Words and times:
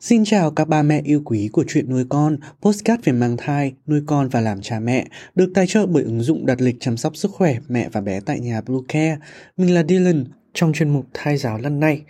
Xin 0.00 0.24
chào 0.24 0.50
các 0.50 0.68
ba 0.68 0.82
mẹ 0.82 1.02
yêu 1.04 1.22
quý 1.24 1.48
của 1.52 1.64
chuyện 1.68 1.90
nuôi 1.90 2.04
con, 2.08 2.36
postcard 2.62 3.04
về 3.04 3.12
mang 3.12 3.36
thai, 3.36 3.74
nuôi 3.86 4.02
con 4.06 4.28
và 4.28 4.40
làm 4.40 4.60
cha 4.60 4.80
mẹ, 4.80 5.06
được 5.34 5.50
tài 5.54 5.66
trợ 5.66 5.86
bởi 5.86 6.02
ứng 6.02 6.20
dụng 6.20 6.46
đặt 6.46 6.60
lịch 6.60 6.76
chăm 6.80 6.96
sóc 6.96 7.16
sức 7.16 7.30
khỏe 7.30 7.58
mẹ 7.68 7.88
và 7.92 8.00
bé 8.00 8.20
tại 8.20 8.40
nhà 8.40 8.60
Blue 8.60 8.80
Care. 8.88 9.18
Mình 9.56 9.74
là 9.74 9.82
Dylan, 9.88 10.24
trong 10.54 10.72
chuyên 10.72 10.88
mục 10.88 11.06
thai 11.14 11.36
giáo 11.36 11.58
lần 11.58 11.80
này, 11.80 12.02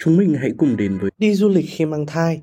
chúng 0.00 0.16
mình 0.16 0.34
hãy 0.40 0.50
cùng 0.58 0.76
đến 0.76 0.98
với 0.98 1.10
đi 1.18 1.34
du 1.34 1.48
lịch 1.48 1.64
khi 1.68 1.84
mang 1.84 2.06
thai 2.06 2.42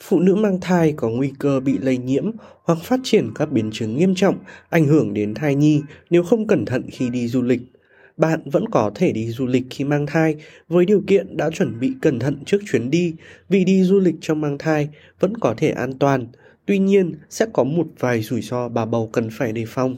Phụ 0.00 0.20
nữ 0.20 0.34
mang 0.34 0.60
thai 0.60 0.92
có 0.96 1.08
nguy 1.08 1.32
cơ 1.38 1.60
bị 1.60 1.78
lây 1.78 1.98
nhiễm 1.98 2.30
hoặc 2.64 2.78
phát 2.82 3.00
triển 3.02 3.30
các 3.34 3.52
biến 3.52 3.70
chứng 3.72 3.96
nghiêm 3.96 4.14
trọng 4.14 4.38
ảnh 4.68 4.86
hưởng 4.86 5.14
đến 5.14 5.34
thai 5.34 5.54
nhi 5.54 5.82
nếu 6.10 6.22
không 6.22 6.46
cẩn 6.46 6.64
thận 6.64 6.82
khi 6.92 7.10
đi 7.10 7.28
du 7.28 7.42
lịch. 7.42 7.60
Bạn 8.16 8.40
vẫn 8.44 8.68
có 8.68 8.90
thể 8.94 9.12
đi 9.12 9.28
du 9.30 9.46
lịch 9.46 9.64
khi 9.70 9.84
mang 9.84 10.06
thai 10.06 10.36
với 10.68 10.84
điều 10.84 11.02
kiện 11.06 11.36
đã 11.36 11.50
chuẩn 11.50 11.80
bị 11.80 11.92
cẩn 12.02 12.18
thận 12.18 12.42
trước 12.46 12.58
chuyến 12.70 12.90
đi 12.90 13.14
vì 13.48 13.64
đi 13.64 13.82
du 13.82 14.00
lịch 14.00 14.14
trong 14.20 14.40
mang 14.40 14.58
thai 14.58 14.88
vẫn 15.20 15.36
có 15.36 15.54
thể 15.56 15.70
an 15.70 15.98
toàn. 15.98 16.26
Tuy 16.66 16.78
nhiên, 16.78 17.14
sẽ 17.30 17.46
có 17.52 17.64
một 17.64 17.86
vài 17.98 18.22
rủi 18.22 18.42
ro 18.42 18.68
bà 18.68 18.84
bầu 18.84 19.10
cần 19.12 19.28
phải 19.32 19.52
đề 19.52 19.64
phòng. 19.68 19.96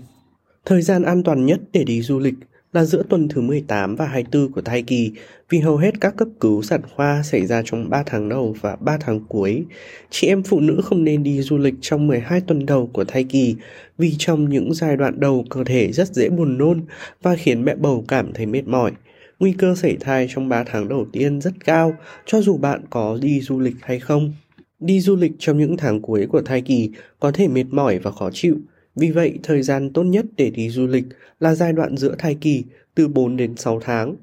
Thời 0.65 0.83
gian 0.83 1.03
an 1.03 1.23
toàn 1.23 1.47
nhất 1.47 1.61
để 1.73 1.85
đi 1.85 2.03
du 2.03 2.19
lịch 2.19 2.35
là 2.73 2.85
giữa 2.85 3.03
tuần 3.09 3.29
thứ 3.29 3.41
18 3.41 3.97
và 3.97 4.07
24 4.07 4.53
của 4.53 4.61
thai 4.61 4.83
kỳ, 4.83 5.13
vì 5.51 5.59
hầu 5.59 5.77
hết 5.77 6.01
các 6.01 6.17
cấp 6.17 6.29
cứu 6.41 6.63
sản 6.63 6.81
khoa 6.97 7.23
xảy 7.23 7.47
ra 7.47 7.63
trong 7.65 7.91
3 7.91 8.03
tháng 8.07 8.29
đầu 8.29 8.57
và 8.61 8.77
3 8.77 8.99
tháng 9.01 9.21
cuối. 9.29 9.65
Chị 10.11 10.27
em 10.27 10.43
phụ 10.43 10.61
nữ 10.61 10.81
không 10.85 11.05
nên 11.05 11.23
đi 11.23 11.43
du 11.43 11.59
lịch 11.59 11.75
trong 11.81 12.07
12 12.07 12.41
tuần 12.41 12.67
đầu 12.67 12.91
của 12.93 13.05
thai 13.05 13.25
kỳ, 13.25 13.55
vì 13.99 14.15
trong 14.19 14.49
những 14.49 14.75
giai 14.75 14.97
đoạn 14.97 15.21
đầu 15.21 15.45
cơ 15.51 15.65
thể 15.65 15.93
rất 15.93 16.09
dễ 16.15 16.29
buồn 16.29 16.59
nôn 16.59 16.81
và 17.23 17.37
khiến 17.37 17.65
mẹ 17.65 17.75
bầu 17.75 18.05
cảm 18.09 18.33
thấy 18.33 18.47
mệt 18.47 18.67
mỏi. 18.67 18.93
Nguy 19.39 19.53
cơ 19.53 19.75
sảy 19.75 19.97
thai 20.01 20.27
trong 20.31 20.49
3 20.49 20.65
tháng 20.65 20.89
đầu 20.89 21.07
tiên 21.13 21.41
rất 21.41 21.65
cao, 21.65 21.97
cho 22.27 22.41
dù 22.41 22.57
bạn 22.57 22.81
có 22.91 23.19
đi 23.23 23.41
du 23.41 23.61
lịch 23.61 23.77
hay 23.81 24.01
không. 24.01 24.33
Đi 24.81 25.01
du 25.01 25.17
lịch 25.17 25.33
trong 25.39 25.59
những 25.59 25.77
tháng 25.77 26.01
cuối 26.01 26.27
của 26.27 26.43
thai 26.43 26.61
kỳ 26.61 26.91
có 27.21 27.31
thể 27.31 27.49
mệt 27.49 27.65
mỏi 27.71 27.99
và 27.99 28.11
khó 28.11 28.31
chịu. 28.33 28.57
Vì 28.99 29.11
vậy, 29.11 29.39
thời 29.43 29.63
gian 29.63 29.93
tốt 29.93 30.03
nhất 30.03 30.27
để 30.37 30.51
đi 30.51 30.71
du 30.71 30.87
lịch 30.87 31.05
là 31.41 31.55
giai 31.55 31.73
đoạn 31.73 31.97
giữa 31.97 32.15
thai 32.19 32.35
kỳ 32.41 32.65
từ 32.95 33.09
4 33.09 33.37
đến 33.37 33.57
6 33.57 33.81
tháng. 33.81 34.17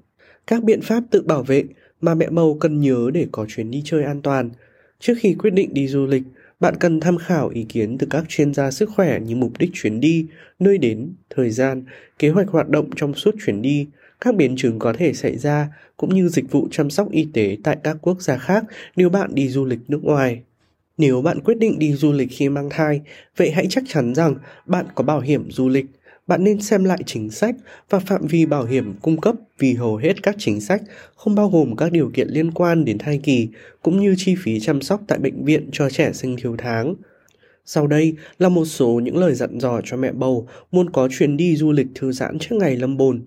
Các 0.48 0.64
biện 0.64 0.82
pháp 0.82 1.04
tự 1.12 1.22
bảo 1.22 1.44
vệ 1.44 1.64
mà 2.02 2.16
mẹ 2.16 2.30
bầu 2.30 2.58
cần 2.60 2.80
nhớ 2.80 3.10
để 3.14 3.28
có 3.32 3.46
chuyến 3.50 3.72
đi 3.72 3.82
chơi 3.86 4.04
an 4.04 4.22
toàn. 4.22 4.50
Trước 5.00 5.14
khi 5.20 5.34
quyết 5.34 5.54
định 5.54 5.74
đi 5.74 5.88
du 5.88 6.06
lịch, 6.06 6.24
bạn 6.60 6.76
cần 6.80 7.00
tham 7.00 7.18
khảo 7.18 7.50
ý 7.50 7.66
kiến 7.70 7.98
từ 7.98 8.08
các 8.10 8.24
chuyên 8.28 8.54
gia 8.54 8.72
sức 8.72 8.90
khỏe 8.96 9.20
như 9.20 9.36
mục 9.36 9.52
đích 9.60 9.70
chuyến 9.74 10.00
đi, 10.00 10.26
nơi 10.60 10.78
đến, 10.78 11.14
thời 11.30 11.50
gian, 11.50 11.84
kế 12.20 12.30
hoạch 12.30 12.48
hoạt 12.48 12.70
động 12.70 12.90
trong 12.96 13.14
suốt 13.14 13.36
chuyến 13.46 13.62
đi, 13.62 13.88
các 14.22 14.36
biến 14.36 14.56
chứng 14.56 14.80
có 14.80 14.94
thể 14.94 15.14
xảy 15.14 15.38
ra 15.38 15.68
cũng 15.98 16.16
như 16.16 16.28
dịch 16.30 16.52
vụ 16.52 16.68
chăm 16.72 16.90
sóc 16.90 17.12
y 17.12 17.28
tế 17.34 17.58
tại 17.64 17.78
các 17.84 17.98
quốc 18.02 18.22
gia 18.22 18.38
khác 18.38 18.64
nếu 18.96 19.10
bạn 19.10 19.30
đi 19.34 19.50
du 19.50 19.66
lịch 19.66 19.80
nước 19.88 20.04
ngoài. 20.04 20.42
Nếu 20.98 21.22
bạn 21.22 21.40
quyết 21.42 21.58
định 21.58 21.80
đi 21.80 21.94
du 21.94 22.12
lịch 22.12 22.28
khi 22.32 22.50
mang 22.50 22.70
thai, 22.70 23.02
vậy 23.38 23.52
hãy 23.52 23.68
chắc 23.70 23.84
chắn 23.88 24.16
rằng 24.16 24.36
bạn 24.66 24.86
có 24.96 25.04
bảo 25.04 25.20
hiểm 25.20 25.52
du 25.52 25.70
lịch. 25.70 25.86
Bạn 26.28 26.44
nên 26.44 26.62
xem 26.62 26.84
lại 26.84 27.00
chính 27.06 27.30
sách 27.30 27.56
và 27.90 28.00
phạm 28.00 28.28
vi 28.28 28.46
bảo 28.46 28.66
hiểm 28.66 28.94
cung 29.02 29.22
cấp 29.22 29.36
vì 29.60 29.74
hầu 29.74 29.96
hết 29.96 30.24
các 30.24 30.36
chính 30.38 30.62
sách 30.62 30.82
không 31.16 31.36
bao 31.36 31.50
gồm 31.50 31.76
các 31.76 31.92
điều 31.92 32.12
kiện 32.14 32.28
liên 32.28 32.52
quan 32.52 32.86
đến 32.86 32.98
thai 32.98 33.20
kỳ 33.24 33.48
cũng 33.82 34.00
như 34.00 34.16
chi 34.18 34.36
phí 34.40 34.60
chăm 34.60 34.82
sóc 34.82 35.02
tại 35.08 35.20
bệnh 35.20 35.46
viện 35.46 35.70
cho 35.72 35.90
trẻ 35.90 36.12
sinh 36.14 36.36
thiếu 36.42 36.56
tháng. 36.58 36.96
Sau 37.66 37.88
đây 37.88 38.14
là 38.40 38.50
một 38.50 38.66
số 38.66 39.00
những 39.04 39.18
lời 39.18 39.34
dặn 39.34 39.60
dò 39.60 39.82
cho 39.84 39.98
mẹ 39.98 40.12
bầu 40.12 40.48
muốn 40.72 40.90
có 40.90 41.08
chuyến 41.12 41.38
đi 41.38 41.56
du 41.56 41.72
lịch 41.72 41.88
thư 41.96 42.12
giãn 42.12 42.40
trước 42.40 42.56
ngày 42.56 42.76
lâm 42.76 42.98
bồn. 42.98 43.22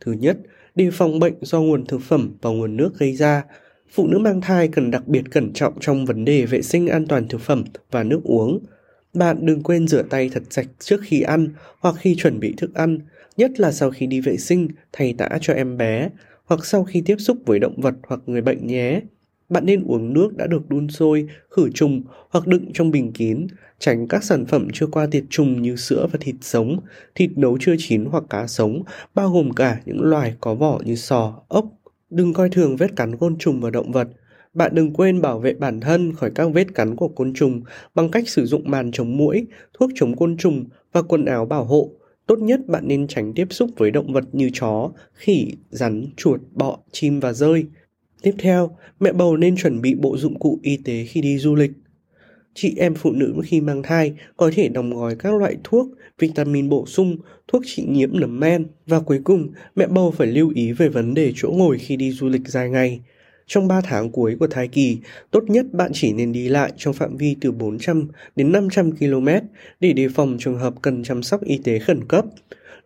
Thứ 0.00 0.12
nhất, 0.12 0.36
đề 0.74 0.90
phòng 0.92 1.18
bệnh 1.18 1.34
do 1.40 1.60
nguồn 1.60 1.86
thực 1.86 2.02
phẩm 2.02 2.36
và 2.42 2.50
nguồn 2.50 2.76
nước 2.76 2.98
gây 2.98 3.16
ra– 3.16 3.42
Phụ 3.90 4.06
nữ 4.06 4.18
mang 4.18 4.40
thai 4.40 4.68
cần 4.68 4.90
đặc 4.90 5.08
biệt 5.08 5.22
cẩn 5.30 5.52
trọng 5.52 5.80
trong 5.80 6.04
vấn 6.06 6.24
đề 6.24 6.46
vệ 6.46 6.62
sinh 6.62 6.86
an 6.86 7.06
toàn 7.06 7.28
thực 7.28 7.40
phẩm 7.40 7.64
và 7.90 8.02
nước 8.02 8.20
uống. 8.24 8.58
Bạn 9.14 9.46
đừng 9.46 9.62
quên 9.62 9.88
rửa 9.88 10.02
tay 10.02 10.30
thật 10.32 10.42
sạch 10.50 10.66
trước 10.78 11.00
khi 11.02 11.20
ăn 11.20 11.48
hoặc 11.80 11.94
khi 11.98 12.14
chuẩn 12.14 12.40
bị 12.40 12.54
thức 12.56 12.74
ăn, 12.74 12.98
nhất 13.36 13.60
là 13.60 13.72
sau 13.72 13.90
khi 13.90 14.06
đi 14.06 14.20
vệ 14.20 14.36
sinh, 14.36 14.68
thay 14.92 15.14
tã 15.18 15.28
cho 15.40 15.52
em 15.52 15.76
bé, 15.76 16.10
hoặc 16.44 16.66
sau 16.66 16.84
khi 16.84 17.02
tiếp 17.06 17.16
xúc 17.18 17.36
với 17.46 17.58
động 17.58 17.80
vật 17.80 17.94
hoặc 18.08 18.20
người 18.26 18.40
bệnh 18.40 18.66
nhé. 18.66 19.00
Bạn 19.48 19.66
nên 19.66 19.84
uống 19.84 20.12
nước 20.12 20.36
đã 20.36 20.46
được 20.46 20.68
đun 20.68 20.88
sôi, 20.88 21.28
khử 21.50 21.70
trùng 21.74 22.02
hoặc 22.30 22.46
đựng 22.46 22.70
trong 22.74 22.90
bình 22.90 23.12
kín, 23.12 23.46
tránh 23.78 24.08
các 24.08 24.24
sản 24.24 24.46
phẩm 24.46 24.68
chưa 24.72 24.86
qua 24.86 25.06
tiệt 25.10 25.24
trùng 25.30 25.62
như 25.62 25.76
sữa 25.76 26.06
và 26.12 26.18
thịt 26.22 26.34
sống, 26.40 26.80
thịt 27.14 27.30
nấu 27.36 27.58
chưa 27.60 27.74
chín 27.78 28.04
hoặc 28.04 28.24
cá 28.30 28.46
sống, 28.46 28.82
bao 29.14 29.30
gồm 29.30 29.52
cả 29.52 29.80
những 29.84 30.02
loài 30.02 30.34
có 30.40 30.54
vỏ 30.54 30.80
như 30.84 30.94
sò, 30.94 31.42
ốc, 31.48 31.66
Đừng 32.10 32.32
coi 32.32 32.48
thường 32.48 32.76
vết 32.76 32.96
cắn 32.96 33.16
côn 33.16 33.38
trùng 33.38 33.60
và 33.60 33.70
động 33.70 33.92
vật. 33.92 34.08
Bạn 34.54 34.74
đừng 34.74 34.92
quên 34.92 35.20
bảo 35.20 35.38
vệ 35.38 35.54
bản 35.54 35.80
thân 35.80 36.12
khỏi 36.12 36.30
các 36.34 36.48
vết 36.54 36.74
cắn 36.74 36.96
của 36.96 37.08
côn 37.08 37.34
trùng 37.34 37.62
bằng 37.94 38.10
cách 38.10 38.28
sử 38.28 38.46
dụng 38.46 38.70
màn 38.70 38.90
chống 38.92 39.16
muỗi, 39.16 39.46
thuốc 39.78 39.90
chống 39.94 40.16
côn 40.16 40.36
trùng 40.36 40.64
và 40.92 41.02
quần 41.02 41.24
áo 41.24 41.46
bảo 41.46 41.64
hộ. 41.64 41.90
Tốt 42.26 42.38
nhất 42.38 42.60
bạn 42.66 42.88
nên 42.88 43.06
tránh 43.06 43.32
tiếp 43.34 43.46
xúc 43.50 43.70
với 43.76 43.90
động 43.90 44.12
vật 44.12 44.24
như 44.32 44.50
chó, 44.52 44.90
khỉ, 45.14 45.52
rắn, 45.70 46.06
chuột, 46.16 46.40
bọ, 46.52 46.78
chim 46.92 47.20
và 47.20 47.32
rơi. 47.32 47.66
Tiếp 48.22 48.34
theo, 48.38 48.76
mẹ 49.00 49.12
bầu 49.12 49.36
nên 49.36 49.56
chuẩn 49.56 49.80
bị 49.80 49.94
bộ 49.94 50.16
dụng 50.16 50.38
cụ 50.38 50.58
y 50.62 50.76
tế 50.84 51.04
khi 51.04 51.20
đi 51.20 51.38
du 51.38 51.54
lịch. 51.54 51.70
Chị 52.60 52.74
em 52.76 52.94
phụ 52.94 53.12
nữ 53.12 53.34
khi 53.44 53.60
mang 53.60 53.82
thai 53.82 54.12
có 54.36 54.50
thể 54.54 54.68
đóng 54.68 54.94
gói 54.94 55.16
các 55.18 55.34
loại 55.34 55.56
thuốc, 55.64 55.88
vitamin 56.18 56.68
bổ 56.68 56.86
sung, 56.86 57.16
thuốc 57.48 57.62
trị 57.66 57.84
nhiễm 57.88 58.20
nấm 58.20 58.40
men 58.40 58.66
và 58.86 59.00
cuối 59.00 59.20
cùng 59.24 59.48
mẹ 59.76 59.86
bầu 59.86 60.10
phải 60.10 60.26
lưu 60.26 60.52
ý 60.54 60.72
về 60.72 60.88
vấn 60.88 61.14
đề 61.14 61.32
chỗ 61.36 61.50
ngồi 61.50 61.78
khi 61.78 61.96
đi 61.96 62.10
du 62.10 62.28
lịch 62.28 62.48
dài 62.48 62.70
ngày. 62.70 63.00
Trong 63.46 63.68
3 63.68 63.80
tháng 63.80 64.10
cuối 64.10 64.36
của 64.40 64.46
thai 64.46 64.68
kỳ, 64.68 64.98
tốt 65.30 65.44
nhất 65.48 65.66
bạn 65.72 65.90
chỉ 65.94 66.12
nên 66.12 66.32
đi 66.32 66.48
lại 66.48 66.72
trong 66.76 66.94
phạm 66.94 67.16
vi 67.16 67.36
từ 67.40 67.52
400 67.52 68.08
đến 68.36 68.52
500 68.52 68.92
km 68.96 69.28
để 69.80 69.92
đề 69.92 70.08
phòng 70.08 70.36
trường 70.40 70.58
hợp 70.58 70.74
cần 70.82 71.02
chăm 71.02 71.22
sóc 71.22 71.44
y 71.44 71.58
tế 71.64 71.78
khẩn 71.78 72.04
cấp. 72.08 72.24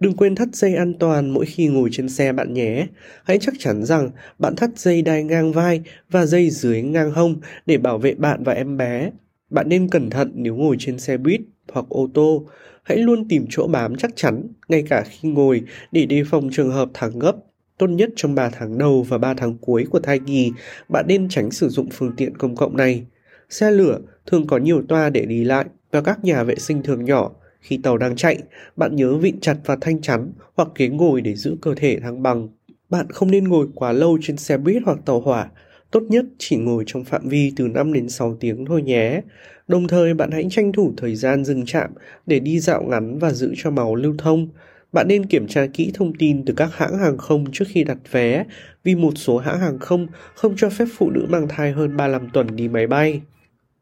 Đừng 0.01 0.17
quên 0.17 0.35
thắt 0.35 0.49
dây 0.55 0.75
an 0.75 0.95
toàn 0.99 1.31
mỗi 1.31 1.47
khi 1.47 1.67
ngồi 1.67 1.89
trên 1.93 2.09
xe 2.09 2.33
bạn 2.33 2.55
nhé. 2.55 2.87
Hãy 3.25 3.39
chắc 3.39 3.55
chắn 3.59 3.85
rằng 3.85 4.11
bạn 4.39 4.57
thắt 4.57 4.79
dây 4.79 5.03
đai 5.03 5.25
ngang 5.25 5.53
vai 5.53 5.81
và 6.11 6.27
dây 6.27 6.51
dưới 6.51 6.83
ngang 6.83 7.11
hông 7.11 7.37
để 7.67 7.79
bảo 7.79 7.99
vệ 7.99 8.15
bạn 8.15 8.43
và 8.45 8.53
em 8.53 8.77
bé. 8.77 9.11
Bạn 9.53 9.69
nên 9.69 9.89
cẩn 9.89 10.11
thận 10.11 10.31
nếu 10.35 10.57
ngồi 10.57 10.77
trên 10.79 10.99
xe 10.99 11.17
buýt 11.17 11.41
hoặc 11.73 11.87
ô 11.89 12.09
tô. 12.15 12.47
Hãy 12.83 12.99
luôn 12.99 13.29
tìm 13.29 13.47
chỗ 13.51 13.67
bám 13.67 13.97
chắc 13.97 14.11
chắn, 14.17 14.43
ngay 14.69 14.85
cả 14.89 15.05
khi 15.11 15.29
ngồi, 15.29 15.63
để 15.93 16.07
đề 16.07 16.23
phòng 16.25 16.49
trường 16.53 16.71
hợp 16.71 16.91
thẳng 16.95 17.19
gấp. 17.19 17.37
Tốt 17.79 17.87
nhất 17.87 18.11
trong 18.17 18.35
3 18.35 18.51
tháng 18.51 18.79
đầu 18.79 19.03
và 19.03 19.19
3 19.19 19.35
tháng 19.35 19.59
cuối 19.59 19.87
của 19.91 20.01
thai 20.01 20.19
kỳ, 20.27 20.53
bạn 20.89 21.05
nên 21.09 21.29
tránh 21.29 21.51
sử 21.51 21.69
dụng 21.69 21.89
phương 21.93 22.13
tiện 22.17 22.37
công 22.37 22.57
cộng 22.57 22.77
này. 22.77 23.05
Xe 23.51 23.71
lửa 23.71 23.99
thường 24.27 24.47
có 24.47 24.59
nhiều 24.59 24.83
toa 24.89 25.11
để 25.11 25.27
đi 25.27 25.45
lại 25.45 25.65
và 25.91 26.01
các 26.01 26.25
nhà 26.25 26.43
vệ 26.43 26.55
sinh 26.55 26.83
thường 26.83 27.05
nhỏ. 27.05 27.31
Khi 27.61 27.79
tàu 27.83 27.99
đang 27.99 28.17
chạy, 28.17 28.39
bạn 28.77 28.97
nhớ 28.97 29.17
vịn 29.17 29.41
chặt 29.41 29.57
và 29.65 29.77
thanh 29.81 30.01
chắn 30.01 30.33
hoặc 30.55 30.69
ghế 30.77 30.89
ngồi 30.89 31.21
để 31.21 31.35
giữ 31.35 31.57
cơ 31.61 31.75
thể 31.77 32.01
thăng 32.01 32.23
bằng. 32.23 32.49
Bạn 32.91 33.07
không 33.11 33.31
nên 33.31 33.49
ngồi 33.49 33.67
quá 33.75 33.93
lâu 33.93 34.19
trên 34.23 34.37
xe 34.37 34.59
buýt 34.59 34.83
hoặc 34.85 34.99
tàu 35.05 35.21
hỏa 35.21 35.51
Tốt 35.93 36.03
nhất 36.09 36.25
chỉ 36.39 36.57
ngồi 36.57 36.85
trong 36.87 37.05
phạm 37.05 37.29
vi 37.29 37.53
từ 37.57 37.69
5 37.69 37.93
đến 37.93 38.09
6 38.09 38.37
tiếng 38.41 38.65
thôi 38.65 38.83
nhé. 38.83 39.21
Đồng 39.69 39.89
thời 39.89 40.15
bạn 40.15 40.31
hãy 40.31 40.47
tranh 40.51 40.73
thủ 40.73 40.93
thời 40.97 41.15
gian 41.15 41.45
dừng 41.45 41.67
chạm 41.67 41.91
để 42.27 42.41
đi 42.41 42.61
dạo 42.61 42.83
ngắn 42.83 43.19
và 43.19 43.33
giữ 43.33 43.55
cho 43.57 43.71
máu 43.71 43.95
lưu 43.95 44.15
thông. 44.19 44.49
Bạn 44.93 45.09
nên 45.09 45.27
kiểm 45.27 45.49
tra 45.49 45.67
kỹ 45.67 45.91
thông 45.95 46.15
tin 46.15 46.45
từ 46.45 46.55
các 46.57 46.77
hãng 46.77 46.99
hàng 46.99 47.19
không 47.19 47.45
trước 47.53 47.65
khi 47.69 47.85
đặt 47.85 47.99
vé, 48.11 48.45
vì 48.85 48.95
một 48.95 49.13
số 49.17 49.39
hãng 49.39 49.61
hàng 49.61 49.79
không 49.79 50.07
không 50.35 50.55
cho 50.57 50.71
phép 50.71 50.85
phụ 50.97 51.11
nữ 51.11 51.27
mang 51.29 51.49
thai 51.49 51.73
hơn 51.73 51.97
35 51.97 52.29
tuần 52.33 52.57
đi 52.57 52.69
máy 52.69 52.87
bay. 52.87 53.21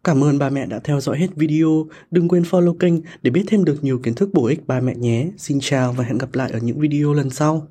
Cảm 0.05 0.25
ơn 0.25 0.39
ba 0.39 0.51
mẹ 0.51 0.67
đã 0.67 0.81
theo 0.85 1.01
dõi 1.01 1.19
hết 1.19 1.29
video. 1.37 1.87
Đừng 2.11 2.29
quên 2.29 2.43
follow 2.43 2.75
kênh 2.75 2.95
để 3.23 3.31
biết 3.31 3.45
thêm 3.47 3.65
được 3.65 3.85
nhiều 3.85 3.99
kiến 3.99 4.15
thức 4.15 4.31
bổ 4.33 4.47
ích 4.47 4.67
ba 4.67 4.81
mẹ 4.81 4.95
nhé. 4.95 5.29
Xin 5.37 5.59
chào 5.61 5.93
và 5.93 6.05
hẹn 6.05 6.19
gặp 6.19 6.35
lại 6.35 6.51
ở 6.53 6.59
những 6.59 6.81
video 6.81 7.13
lần 7.13 7.31
sau. 7.31 7.67